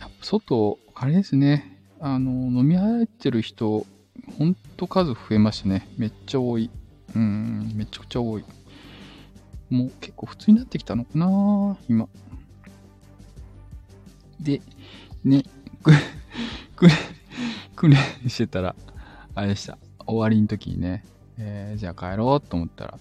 [0.00, 3.84] やっぱ外、あれですね、あの、飲み歩いてる人、
[4.38, 5.86] ほんと数増えましたね。
[5.98, 6.70] めっちゃ多い。
[7.14, 8.44] うん、めちゃくちゃ多い。
[9.68, 12.08] もう結構普通になってきたのかな今。
[14.42, 14.60] で、
[15.24, 15.44] ね、
[15.82, 15.92] く、
[16.76, 16.94] くれ、
[17.76, 17.96] くれ
[18.28, 18.74] してたら、
[19.34, 19.78] あれでした。
[20.04, 21.04] 終わりの時にね、
[21.38, 22.98] えー、じゃあ帰ろうと思ったら、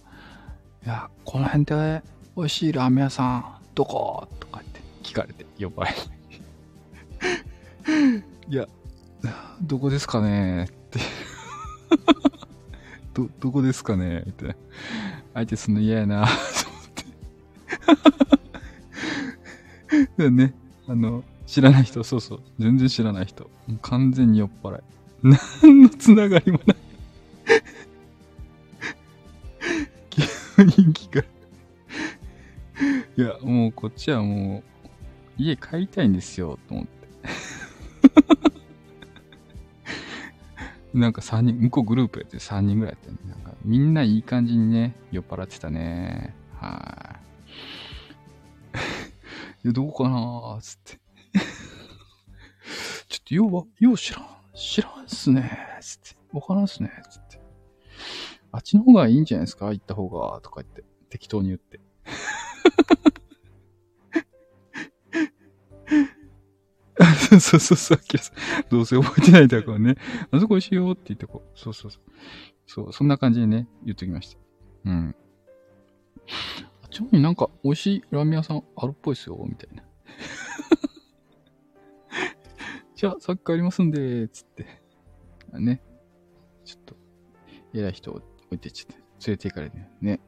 [0.85, 2.03] いや、この辺で
[2.37, 4.27] 美味しいラーメン屋さん、どこ？
[4.39, 5.93] とかって聞かれて、呼ばれ
[8.47, 8.67] いや、
[9.61, 10.65] どこですかね？
[10.65, 10.99] って
[13.13, 14.23] ど、どこですかね？
[14.25, 14.55] みたいな。
[15.33, 16.35] 相手すんの嫌やなと思
[20.01, 20.29] って。
[20.29, 20.53] ね、
[20.91, 23.45] あの、知らない人、そうそう、全然知らない人。
[23.65, 24.81] もう完全に酔っ払い。
[25.63, 26.77] 何のつながりもない。
[30.09, 30.21] 急
[30.63, 31.27] に聞かれ
[33.15, 34.63] いや、もうこっちはも
[35.37, 36.91] う、家帰りたいんですよ、と思って。
[40.93, 46.35] なんか3人、向こうグループやって3人ぐらいやって、ね、なんかみんないい感じにね、酔っ払ってたね。
[46.57, 47.20] はい。
[49.63, 50.99] いや、どうかなーつって。
[53.07, 56.17] ちょっと、ようは、よう知らん、知らんっすねーつって。
[56.33, 57.41] わからんっすねーつって。
[58.51, 60.83] あっちの方がいいんじゃないですか行った方が、とか言って。
[61.09, 61.79] 適当に言って。
[67.39, 67.99] そうそうそう、
[68.69, 69.95] どうせ覚えてないだからね。
[70.31, 71.59] あそこ美味しいよって言ってこう。
[71.59, 72.01] そうそうそう。
[72.67, 74.37] そう、そんな感じでね、言っときました。
[74.85, 75.15] うん。
[76.91, 79.81] あっちになんか美味しいラーメン屋さんあるっぽいっすよ、みたいな。
[82.95, 84.65] じゃあ、さっき帰りますんで、つって。
[85.53, 85.81] ね。
[86.65, 86.97] ちょっと、
[87.73, 88.25] 偉い人を置
[88.55, 90.19] いてっちゃって、連れて行かれてね。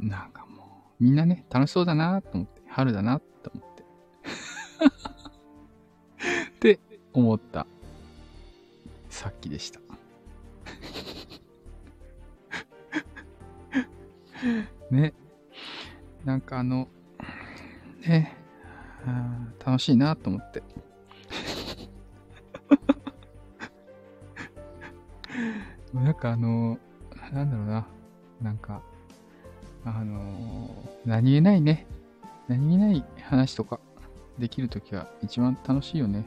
[0.00, 3.84] なんかもう、みんなね、楽しそうだなと思って、春だなと思って。
[6.50, 6.80] って
[7.12, 7.68] 思った
[9.08, 9.78] さっきでした。
[14.90, 15.14] ね。
[16.24, 16.88] なんかあの、
[18.06, 18.34] ね、
[19.64, 20.62] 楽しいなと思って。
[25.92, 26.78] なんかあの、
[27.32, 27.86] なんだろうな。
[28.40, 28.82] なんか、
[29.84, 30.70] あの、
[31.04, 31.86] 何気ないね。
[32.48, 33.78] 何気ない話とか
[34.38, 36.24] できるときは一番楽しいよね。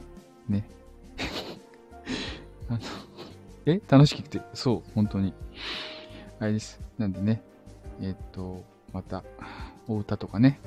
[0.48, 0.68] ね。
[2.70, 2.80] あの、
[3.66, 3.80] え？
[3.88, 5.34] 楽しくて、そう、本当に。
[6.38, 6.80] あれです。
[6.98, 7.42] なんでね、
[8.00, 9.24] えー、っと、また、
[9.88, 10.60] お歌とかね、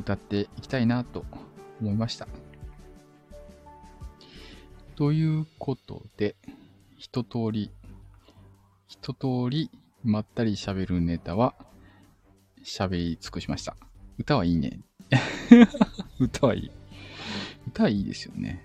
[0.00, 1.24] 歌っていきたいなと
[1.80, 2.26] 思いました。
[4.96, 6.36] ということで、
[6.96, 7.70] 一通り、
[8.88, 9.70] 一通り
[10.02, 11.54] まったり喋るネタは
[12.64, 13.76] 喋り尽くしました。
[14.18, 14.80] 歌はいいね。
[16.18, 16.70] 歌はいい。
[17.68, 18.64] 歌はいいですよね。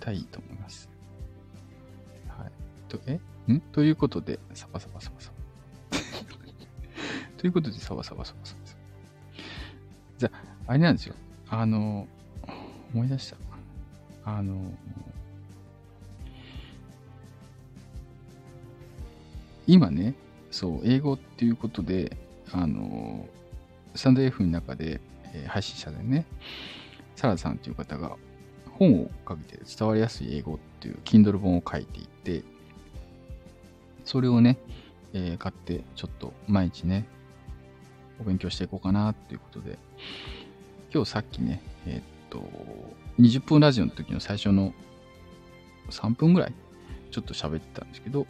[0.00, 0.88] たいと思います。
[2.28, 2.52] はい。
[2.88, 3.20] と、え？
[3.52, 3.60] ん？
[3.72, 5.36] ということで、サバサバサバサバ。
[7.38, 8.65] ということで、サバサバサバサバ。
[10.18, 11.14] じゃあ、あれなんですよ。
[11.48, 12.06] あの、
[12.94, 13.36] 思い出した。
[14.24, 14.72] あの、
[19.66, 20.14] 今ね、
[20.50, 22.16] そう、英語っていうことで、
[22.52, 23.28] あの、
[23.94, 25.00] スタンド F の中で、
[25.32, 26.24] えー、配信者でね、
[27.14, 28.16] サラさんという方が
[28.78, 32.42] 本をかけて伝わりやすい英語っていう Kindle 本を書いていて、
[34.04, 34.58] それをね、
[35.12, 37.06] えー、買ってちょっと毎日ね、
[38.20, 39.78] お勉強していこうかなっていうことで、
[40.92, 42.42] 今日さっきね、えー、っと、
[43.18, 44.72] 20分ラジオの時の最初の
[45.90, 46.54] 3分ぐらい
[47.10, 48.26] ちょっと喋ってたんですけど、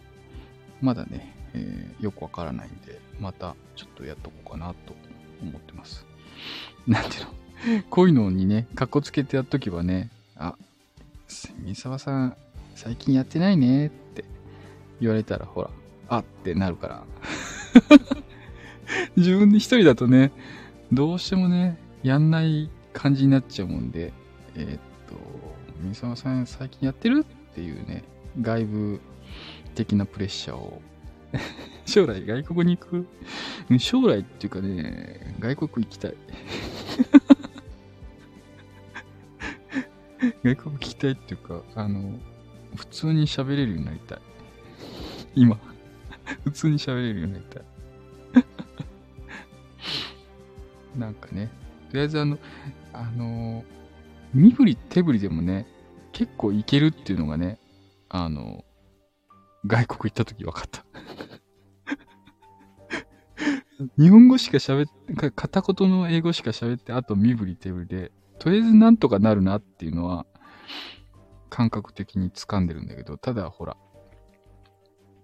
[0.81, 4.95] まだね、えー、よくわからないんで、またちょっとやっとこうかなと
[5.43, 6.05] 思ってます。
[6.87, 7.83] なんていうの？
[7.89, 10.55] こういうのにね、かっこつけてやっとけばね、あ、
[11.29, 12.37] 三沢さん、
[12.75, 14.25] 最近やってないねって
[15.01, 15.71] 言われたら、ほら、
[16.09, 17.05] あってなるから。
[19.17, 20.33] 自分で一人だとね、
[20.93, 24.13] どうしてもね、やんない感じになっちゃうもんで、
[24.55, 25.17] えー、っと、
[25.83, 28.05] 三沢さん最近やってるっていうね、
[28.41, 29.01] 外部
[29.75, 30.81] 的なプレッシャーを
[31.85, 33.07] 将来外国に行く？
[33.79, 36.15] 将来っていうかね、外国行きたい
[40.43, 42.19] 外国聞きたいっていうか、あの、
[42.75, 44.19] 普通に喋れるようになりたい。
[45.35, 45.59] 今。
[46.45, 47.63] 普通に喋れるようになりたい。
[50.97, 51.51] なんかね、
[51.91, 52.39] とりあえずあの、
[52.93, 53.65] あの、
[54.35, 55.67] 身振り手振りでもね、
[56.13, 57.59] 結構いけるっていうのがね、
[58.09, 58.65] あの、
[59.67, 60.85] 外国行った時分かった。
[63.99, 64.89] 日本語しか喋っ
[65.19, 70.27] て、片言の英語しか喋って、あと身振り手振りで、とりあえずなんとかなるなっていうのは、
[71.51, 73.77] 感覚的に掴んでるんだけど、ただほら、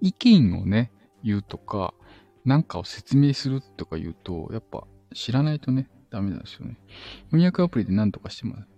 [0.00, 0.92] 意見をね、
[1.22, 1.94] 言うとか、
[2.44, 6.76] なんかを説明するとか言うと、やっぱ知らないとね、ダメなんですよね。
[7.30, 8.68] 翻訳アプリで何とかしてもらう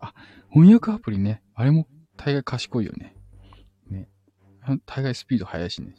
[0.00, 0.14] あ、
[0.50, 1.42] 翻訳アプリね。
[1.54, 3.14] あれも大概賢いよね。
[3.88, 4.08] ね。
[4.86, 5.94] 大概スピード速いしね。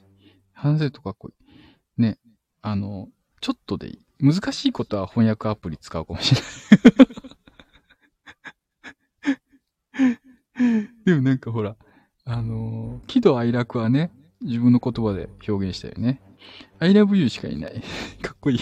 [0.54, 2.02] 話せるとかっこいい。
[2.02, 2.18] ね。
[2.62, 3.10] あの、
[3.40, 4.02] ちょっとでいい。
[4.22, 6.52] 難しいことは翻訳アプリ使うかもしれない
[11.06, 11.76] でもなんかほら、
[12.24, 14.12] あの喜怒哀楽はね、
[14.42, 16.22] 自分の言葉で表現したよね。
[16.80, 17.82] I love you しかいない。
[18.22, 18.60] かっこいい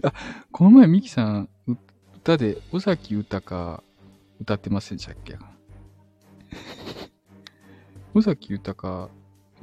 [0.04, 0.12] あ、
[0.52, 1.48] この前ミキさん、
[2.16, 3.82] 歌で尾崎豊
[4.40, 5.38] 歌ってませんでしたっけ？
[8.14, 9.08] 尾崎豊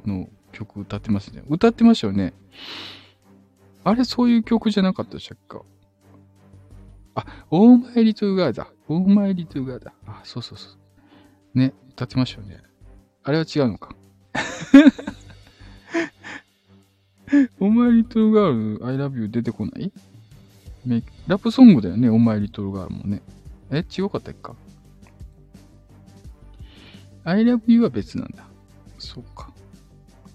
[0.06, 1.42] の曲歌ってますね。
[1.48, 2.32] 歌ってましたよね。
[3.84, 5.58] あれ、そういう曲じゃなかったでしたっけ？
[7.14, 8.68] あ、オーマイリトゥーガーだ。
[8.88, 9.92] オーマイリトゥーガーだ。
[10.06, 10.76] あ、そうそうそ
[11.54, 11.58] う。
[11.58, 12.62] ね、歌ってましたよね。
[13.24, 13.94] あれは違うのか。
[17.60, 19.92] オーマイリトゥーガール、I love you 出てこない？
[21.26, 23.20] ラップソングだよね、オーマイリトルガールもね。
[23.70, 24.54] え、違かったっけか
[27.24, 28.46] ?I love you は別なんだ。
[28.98, 29.52] そうか。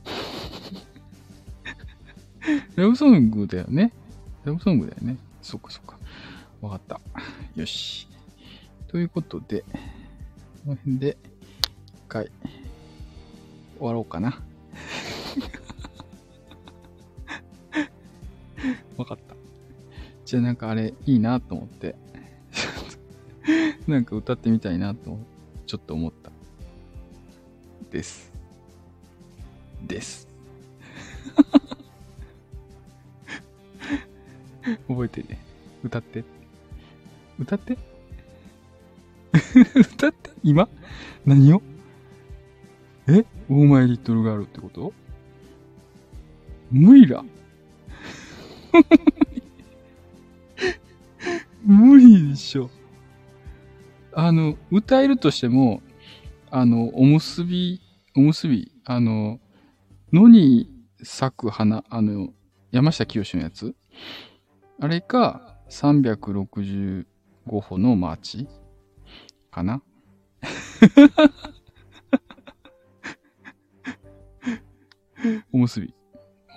[2.75, 3.91] ラブソングだよね。
[4.43, 5.17] ラブソングだよね。
[5.41, 5.97] そっかそっか。
[6.61, 7.01] わかった。
[7.55, 8.07] よし。
[8.87, 9.67] ということで、こ
[10.67, 11.17] の辺で、
[11.95, 12.29] 一回、
[13.79, 14.37] 終わろうかな。
[18.97, 19.32] わかった。
[20.33, 21.95] じゃなんかあれいいなと思って、
[23.85, 25.19] なんか歌ってみたいなと、
[25.67, 26.31] ちょっと思った。
[27.91, 28.31] です。
[29.85, 30.27] です。
[34.87, 35.39] 覚えてね。
[35.83, 36.23] 歌って。
[37.37, 37.77] 歌って？
[39.93, 40.31] 歌って？
[40.41, 40.67] 今？
[41.27, 41.61] 何を？
[43.05, 43.23] え？
[43.49, 44.93] オーマイリットルガールってこと？
[46.71, 47.23] 無理だ。
[52.53, 52.69] しょ。
[54.13, 55.81] あの、歌えるとしても、
[56.51, 57.81] あの、おむすび、
[58.15, 59.39] おむすび、あの、
[60.11, 60.69] 野に
[61.01, 62.29] 咲く花、あの、
[62.71, 63.73] 山下清のやつ
[64.79, 67.05] あれか、365
[67.47, 68.47] 歩のマーチ
[69.49, 69.81] かな？
[75.51, 75.91] おむすび。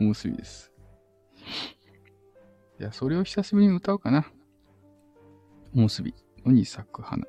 [0.01, 0.70] おむすびです。
[2.78, 4.30] いや、それを久しぶりに歌おうかな。
[5.76, 7.26] おむすびのに咲く花。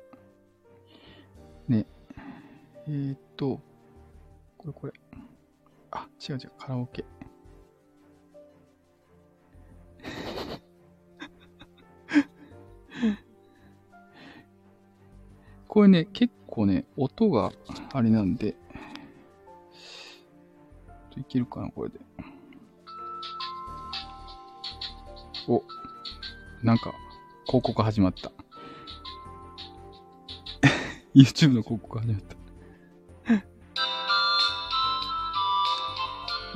[1.68, 1.84] ね。
[2.86, 3.60] えー、っと、
[4.56, 4.92] これこれ。
[5.90, 7.04] あ、違う違う、カラオケ。
[15.68, 17.52] これね、結構ね、音が
[17.92, 18.56] あれなんで、
[21.18, 22.00] いけるかな、これで。
[25.48, 25.62] お、
[26.62, 26.94] なんか、
[27.44, 28.32] 広告始まった。
[31.14, 32.36] YouTube の広告始まった。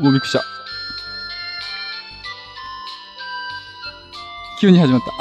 [0.00, 0.42] お、びっくりした。
[4.60, 5.12] 急に始まった。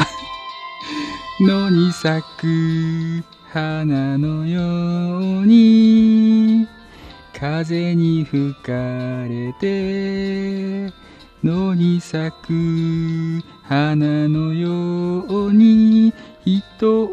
[1.44, 6.68] 野に咲く花のように
[7.34, 8.72] 風に吹か
[9.28, 10.94] れて
[11.44, 16.14] 野に咲く花のように
[16.82, 17.04] 人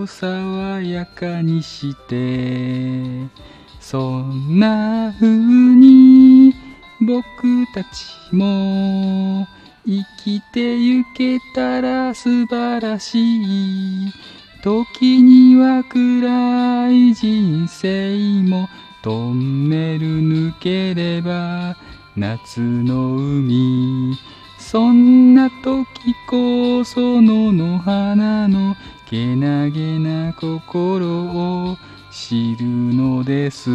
[0.00, 3.30] を爽やかにして
[3.78, 6.52] そんな風に
[7.00, 9.46] 僕たちも
[9.86, 14.12] 生きてゆけたら素晴らしい
[14.60, 18.68] 時には暗い人生も
[19.04, 21.76] トンネル抜ければ
[22.16, 24.18] 夏の海
[24.58, 25.86] そんな時
[26.28, 28.74] こそ野の花の
[29.12, 31.76] けなげな心を
[32.10, 33.66] 知るのです。
[33.66, 33.70] ト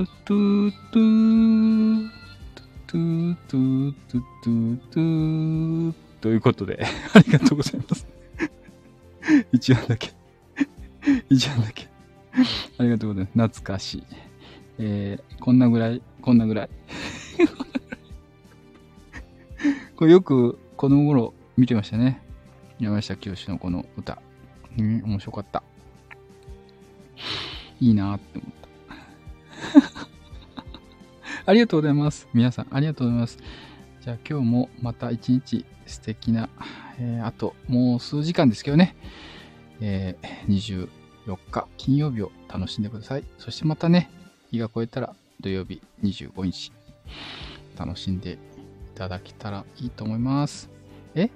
[0.00, 2.10] ゥトゥトゥ
[2.88, 5.94] トゥトゥトゥトゥトゥ。
[6.20, 6.82] ということで
[7.14, 8.04] ありがとうございます。
[9.52, 10.12] 一番だけ。
[11.30, 11.88] 一番だけ。
[12.78, 13.50] ありがとうございます。
[13.60, 14.02] 懐かしい。
[14.80, 16.68] えー、こんなぐらい、こんなぐらい。
[19.94, 22.20] これよくこの頃見てましたね。
[22.78, 24.20] 山下清のこの歌。
[24.78, 25.62] うん、面白かった。
[27.80, 28.52] いいなって思っ
[29.84, 30.06] た。
[31.50, 32.28] ありがとうございます。
[32.34, 33.38] 皆さん、ありがとうございます。
[34.02, 36.50] じゃあ今日もまた一日素敵な、
[36.98, 38.94] えー、あともう数時間ですけどね、
[39.80, 40.88] えー、
[41.26, 43.24] 24日金曜日を楽しんでください。
[43.38, 44.10] そしてまたね、
[44.50, 46.70] 日が超えたら土曜日25日
[47.78, 48.38] 楽しんでい
[48.94, 50.75] ただけたらいいと思います。
[51.16, 51.30] え？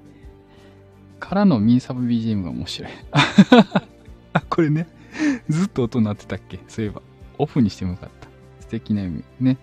[1.18, 2.92] からのミンサブ BGM が面白い。
[4.32, 4.86] あ、これね、
[5.48, 6.60] ずっと音鳴ってたっけ？
[6.68, 7.02] そういえば。
[7.38, 8.28] オフにしてもよかった。
[8.60, 9.22] 素敵な夢。
[9.40, 9.56] ね。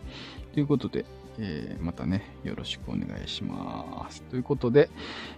[0.54, 1.06] ということで、
[1.40, 4.24] えー、またね、よろしくお願いします。
[4.24, 4.90] ということで、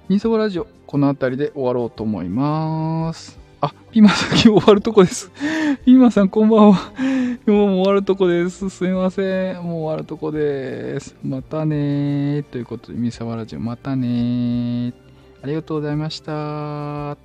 [0.07, 3.37] ミンサブラジオ、この辺りで終わろうと思います。
[3.61, 5.31] あ、ピーマンさん今日終わるとこです。
[5.85, 6.91] ピーマンさんこんばんは。
[6.97, 8.69] 今日も終わるとこです。
[8.69, 9.55] すいません。
[9.57, 11.15] もう終わるとこです。
[11.23, 14.93] またねということで、ミサワラジオ、またね
[15.41, 17.17] ありがとうございました。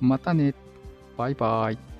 [0.00, 0.54] またね。
[1.16, 1.91] バイバイ。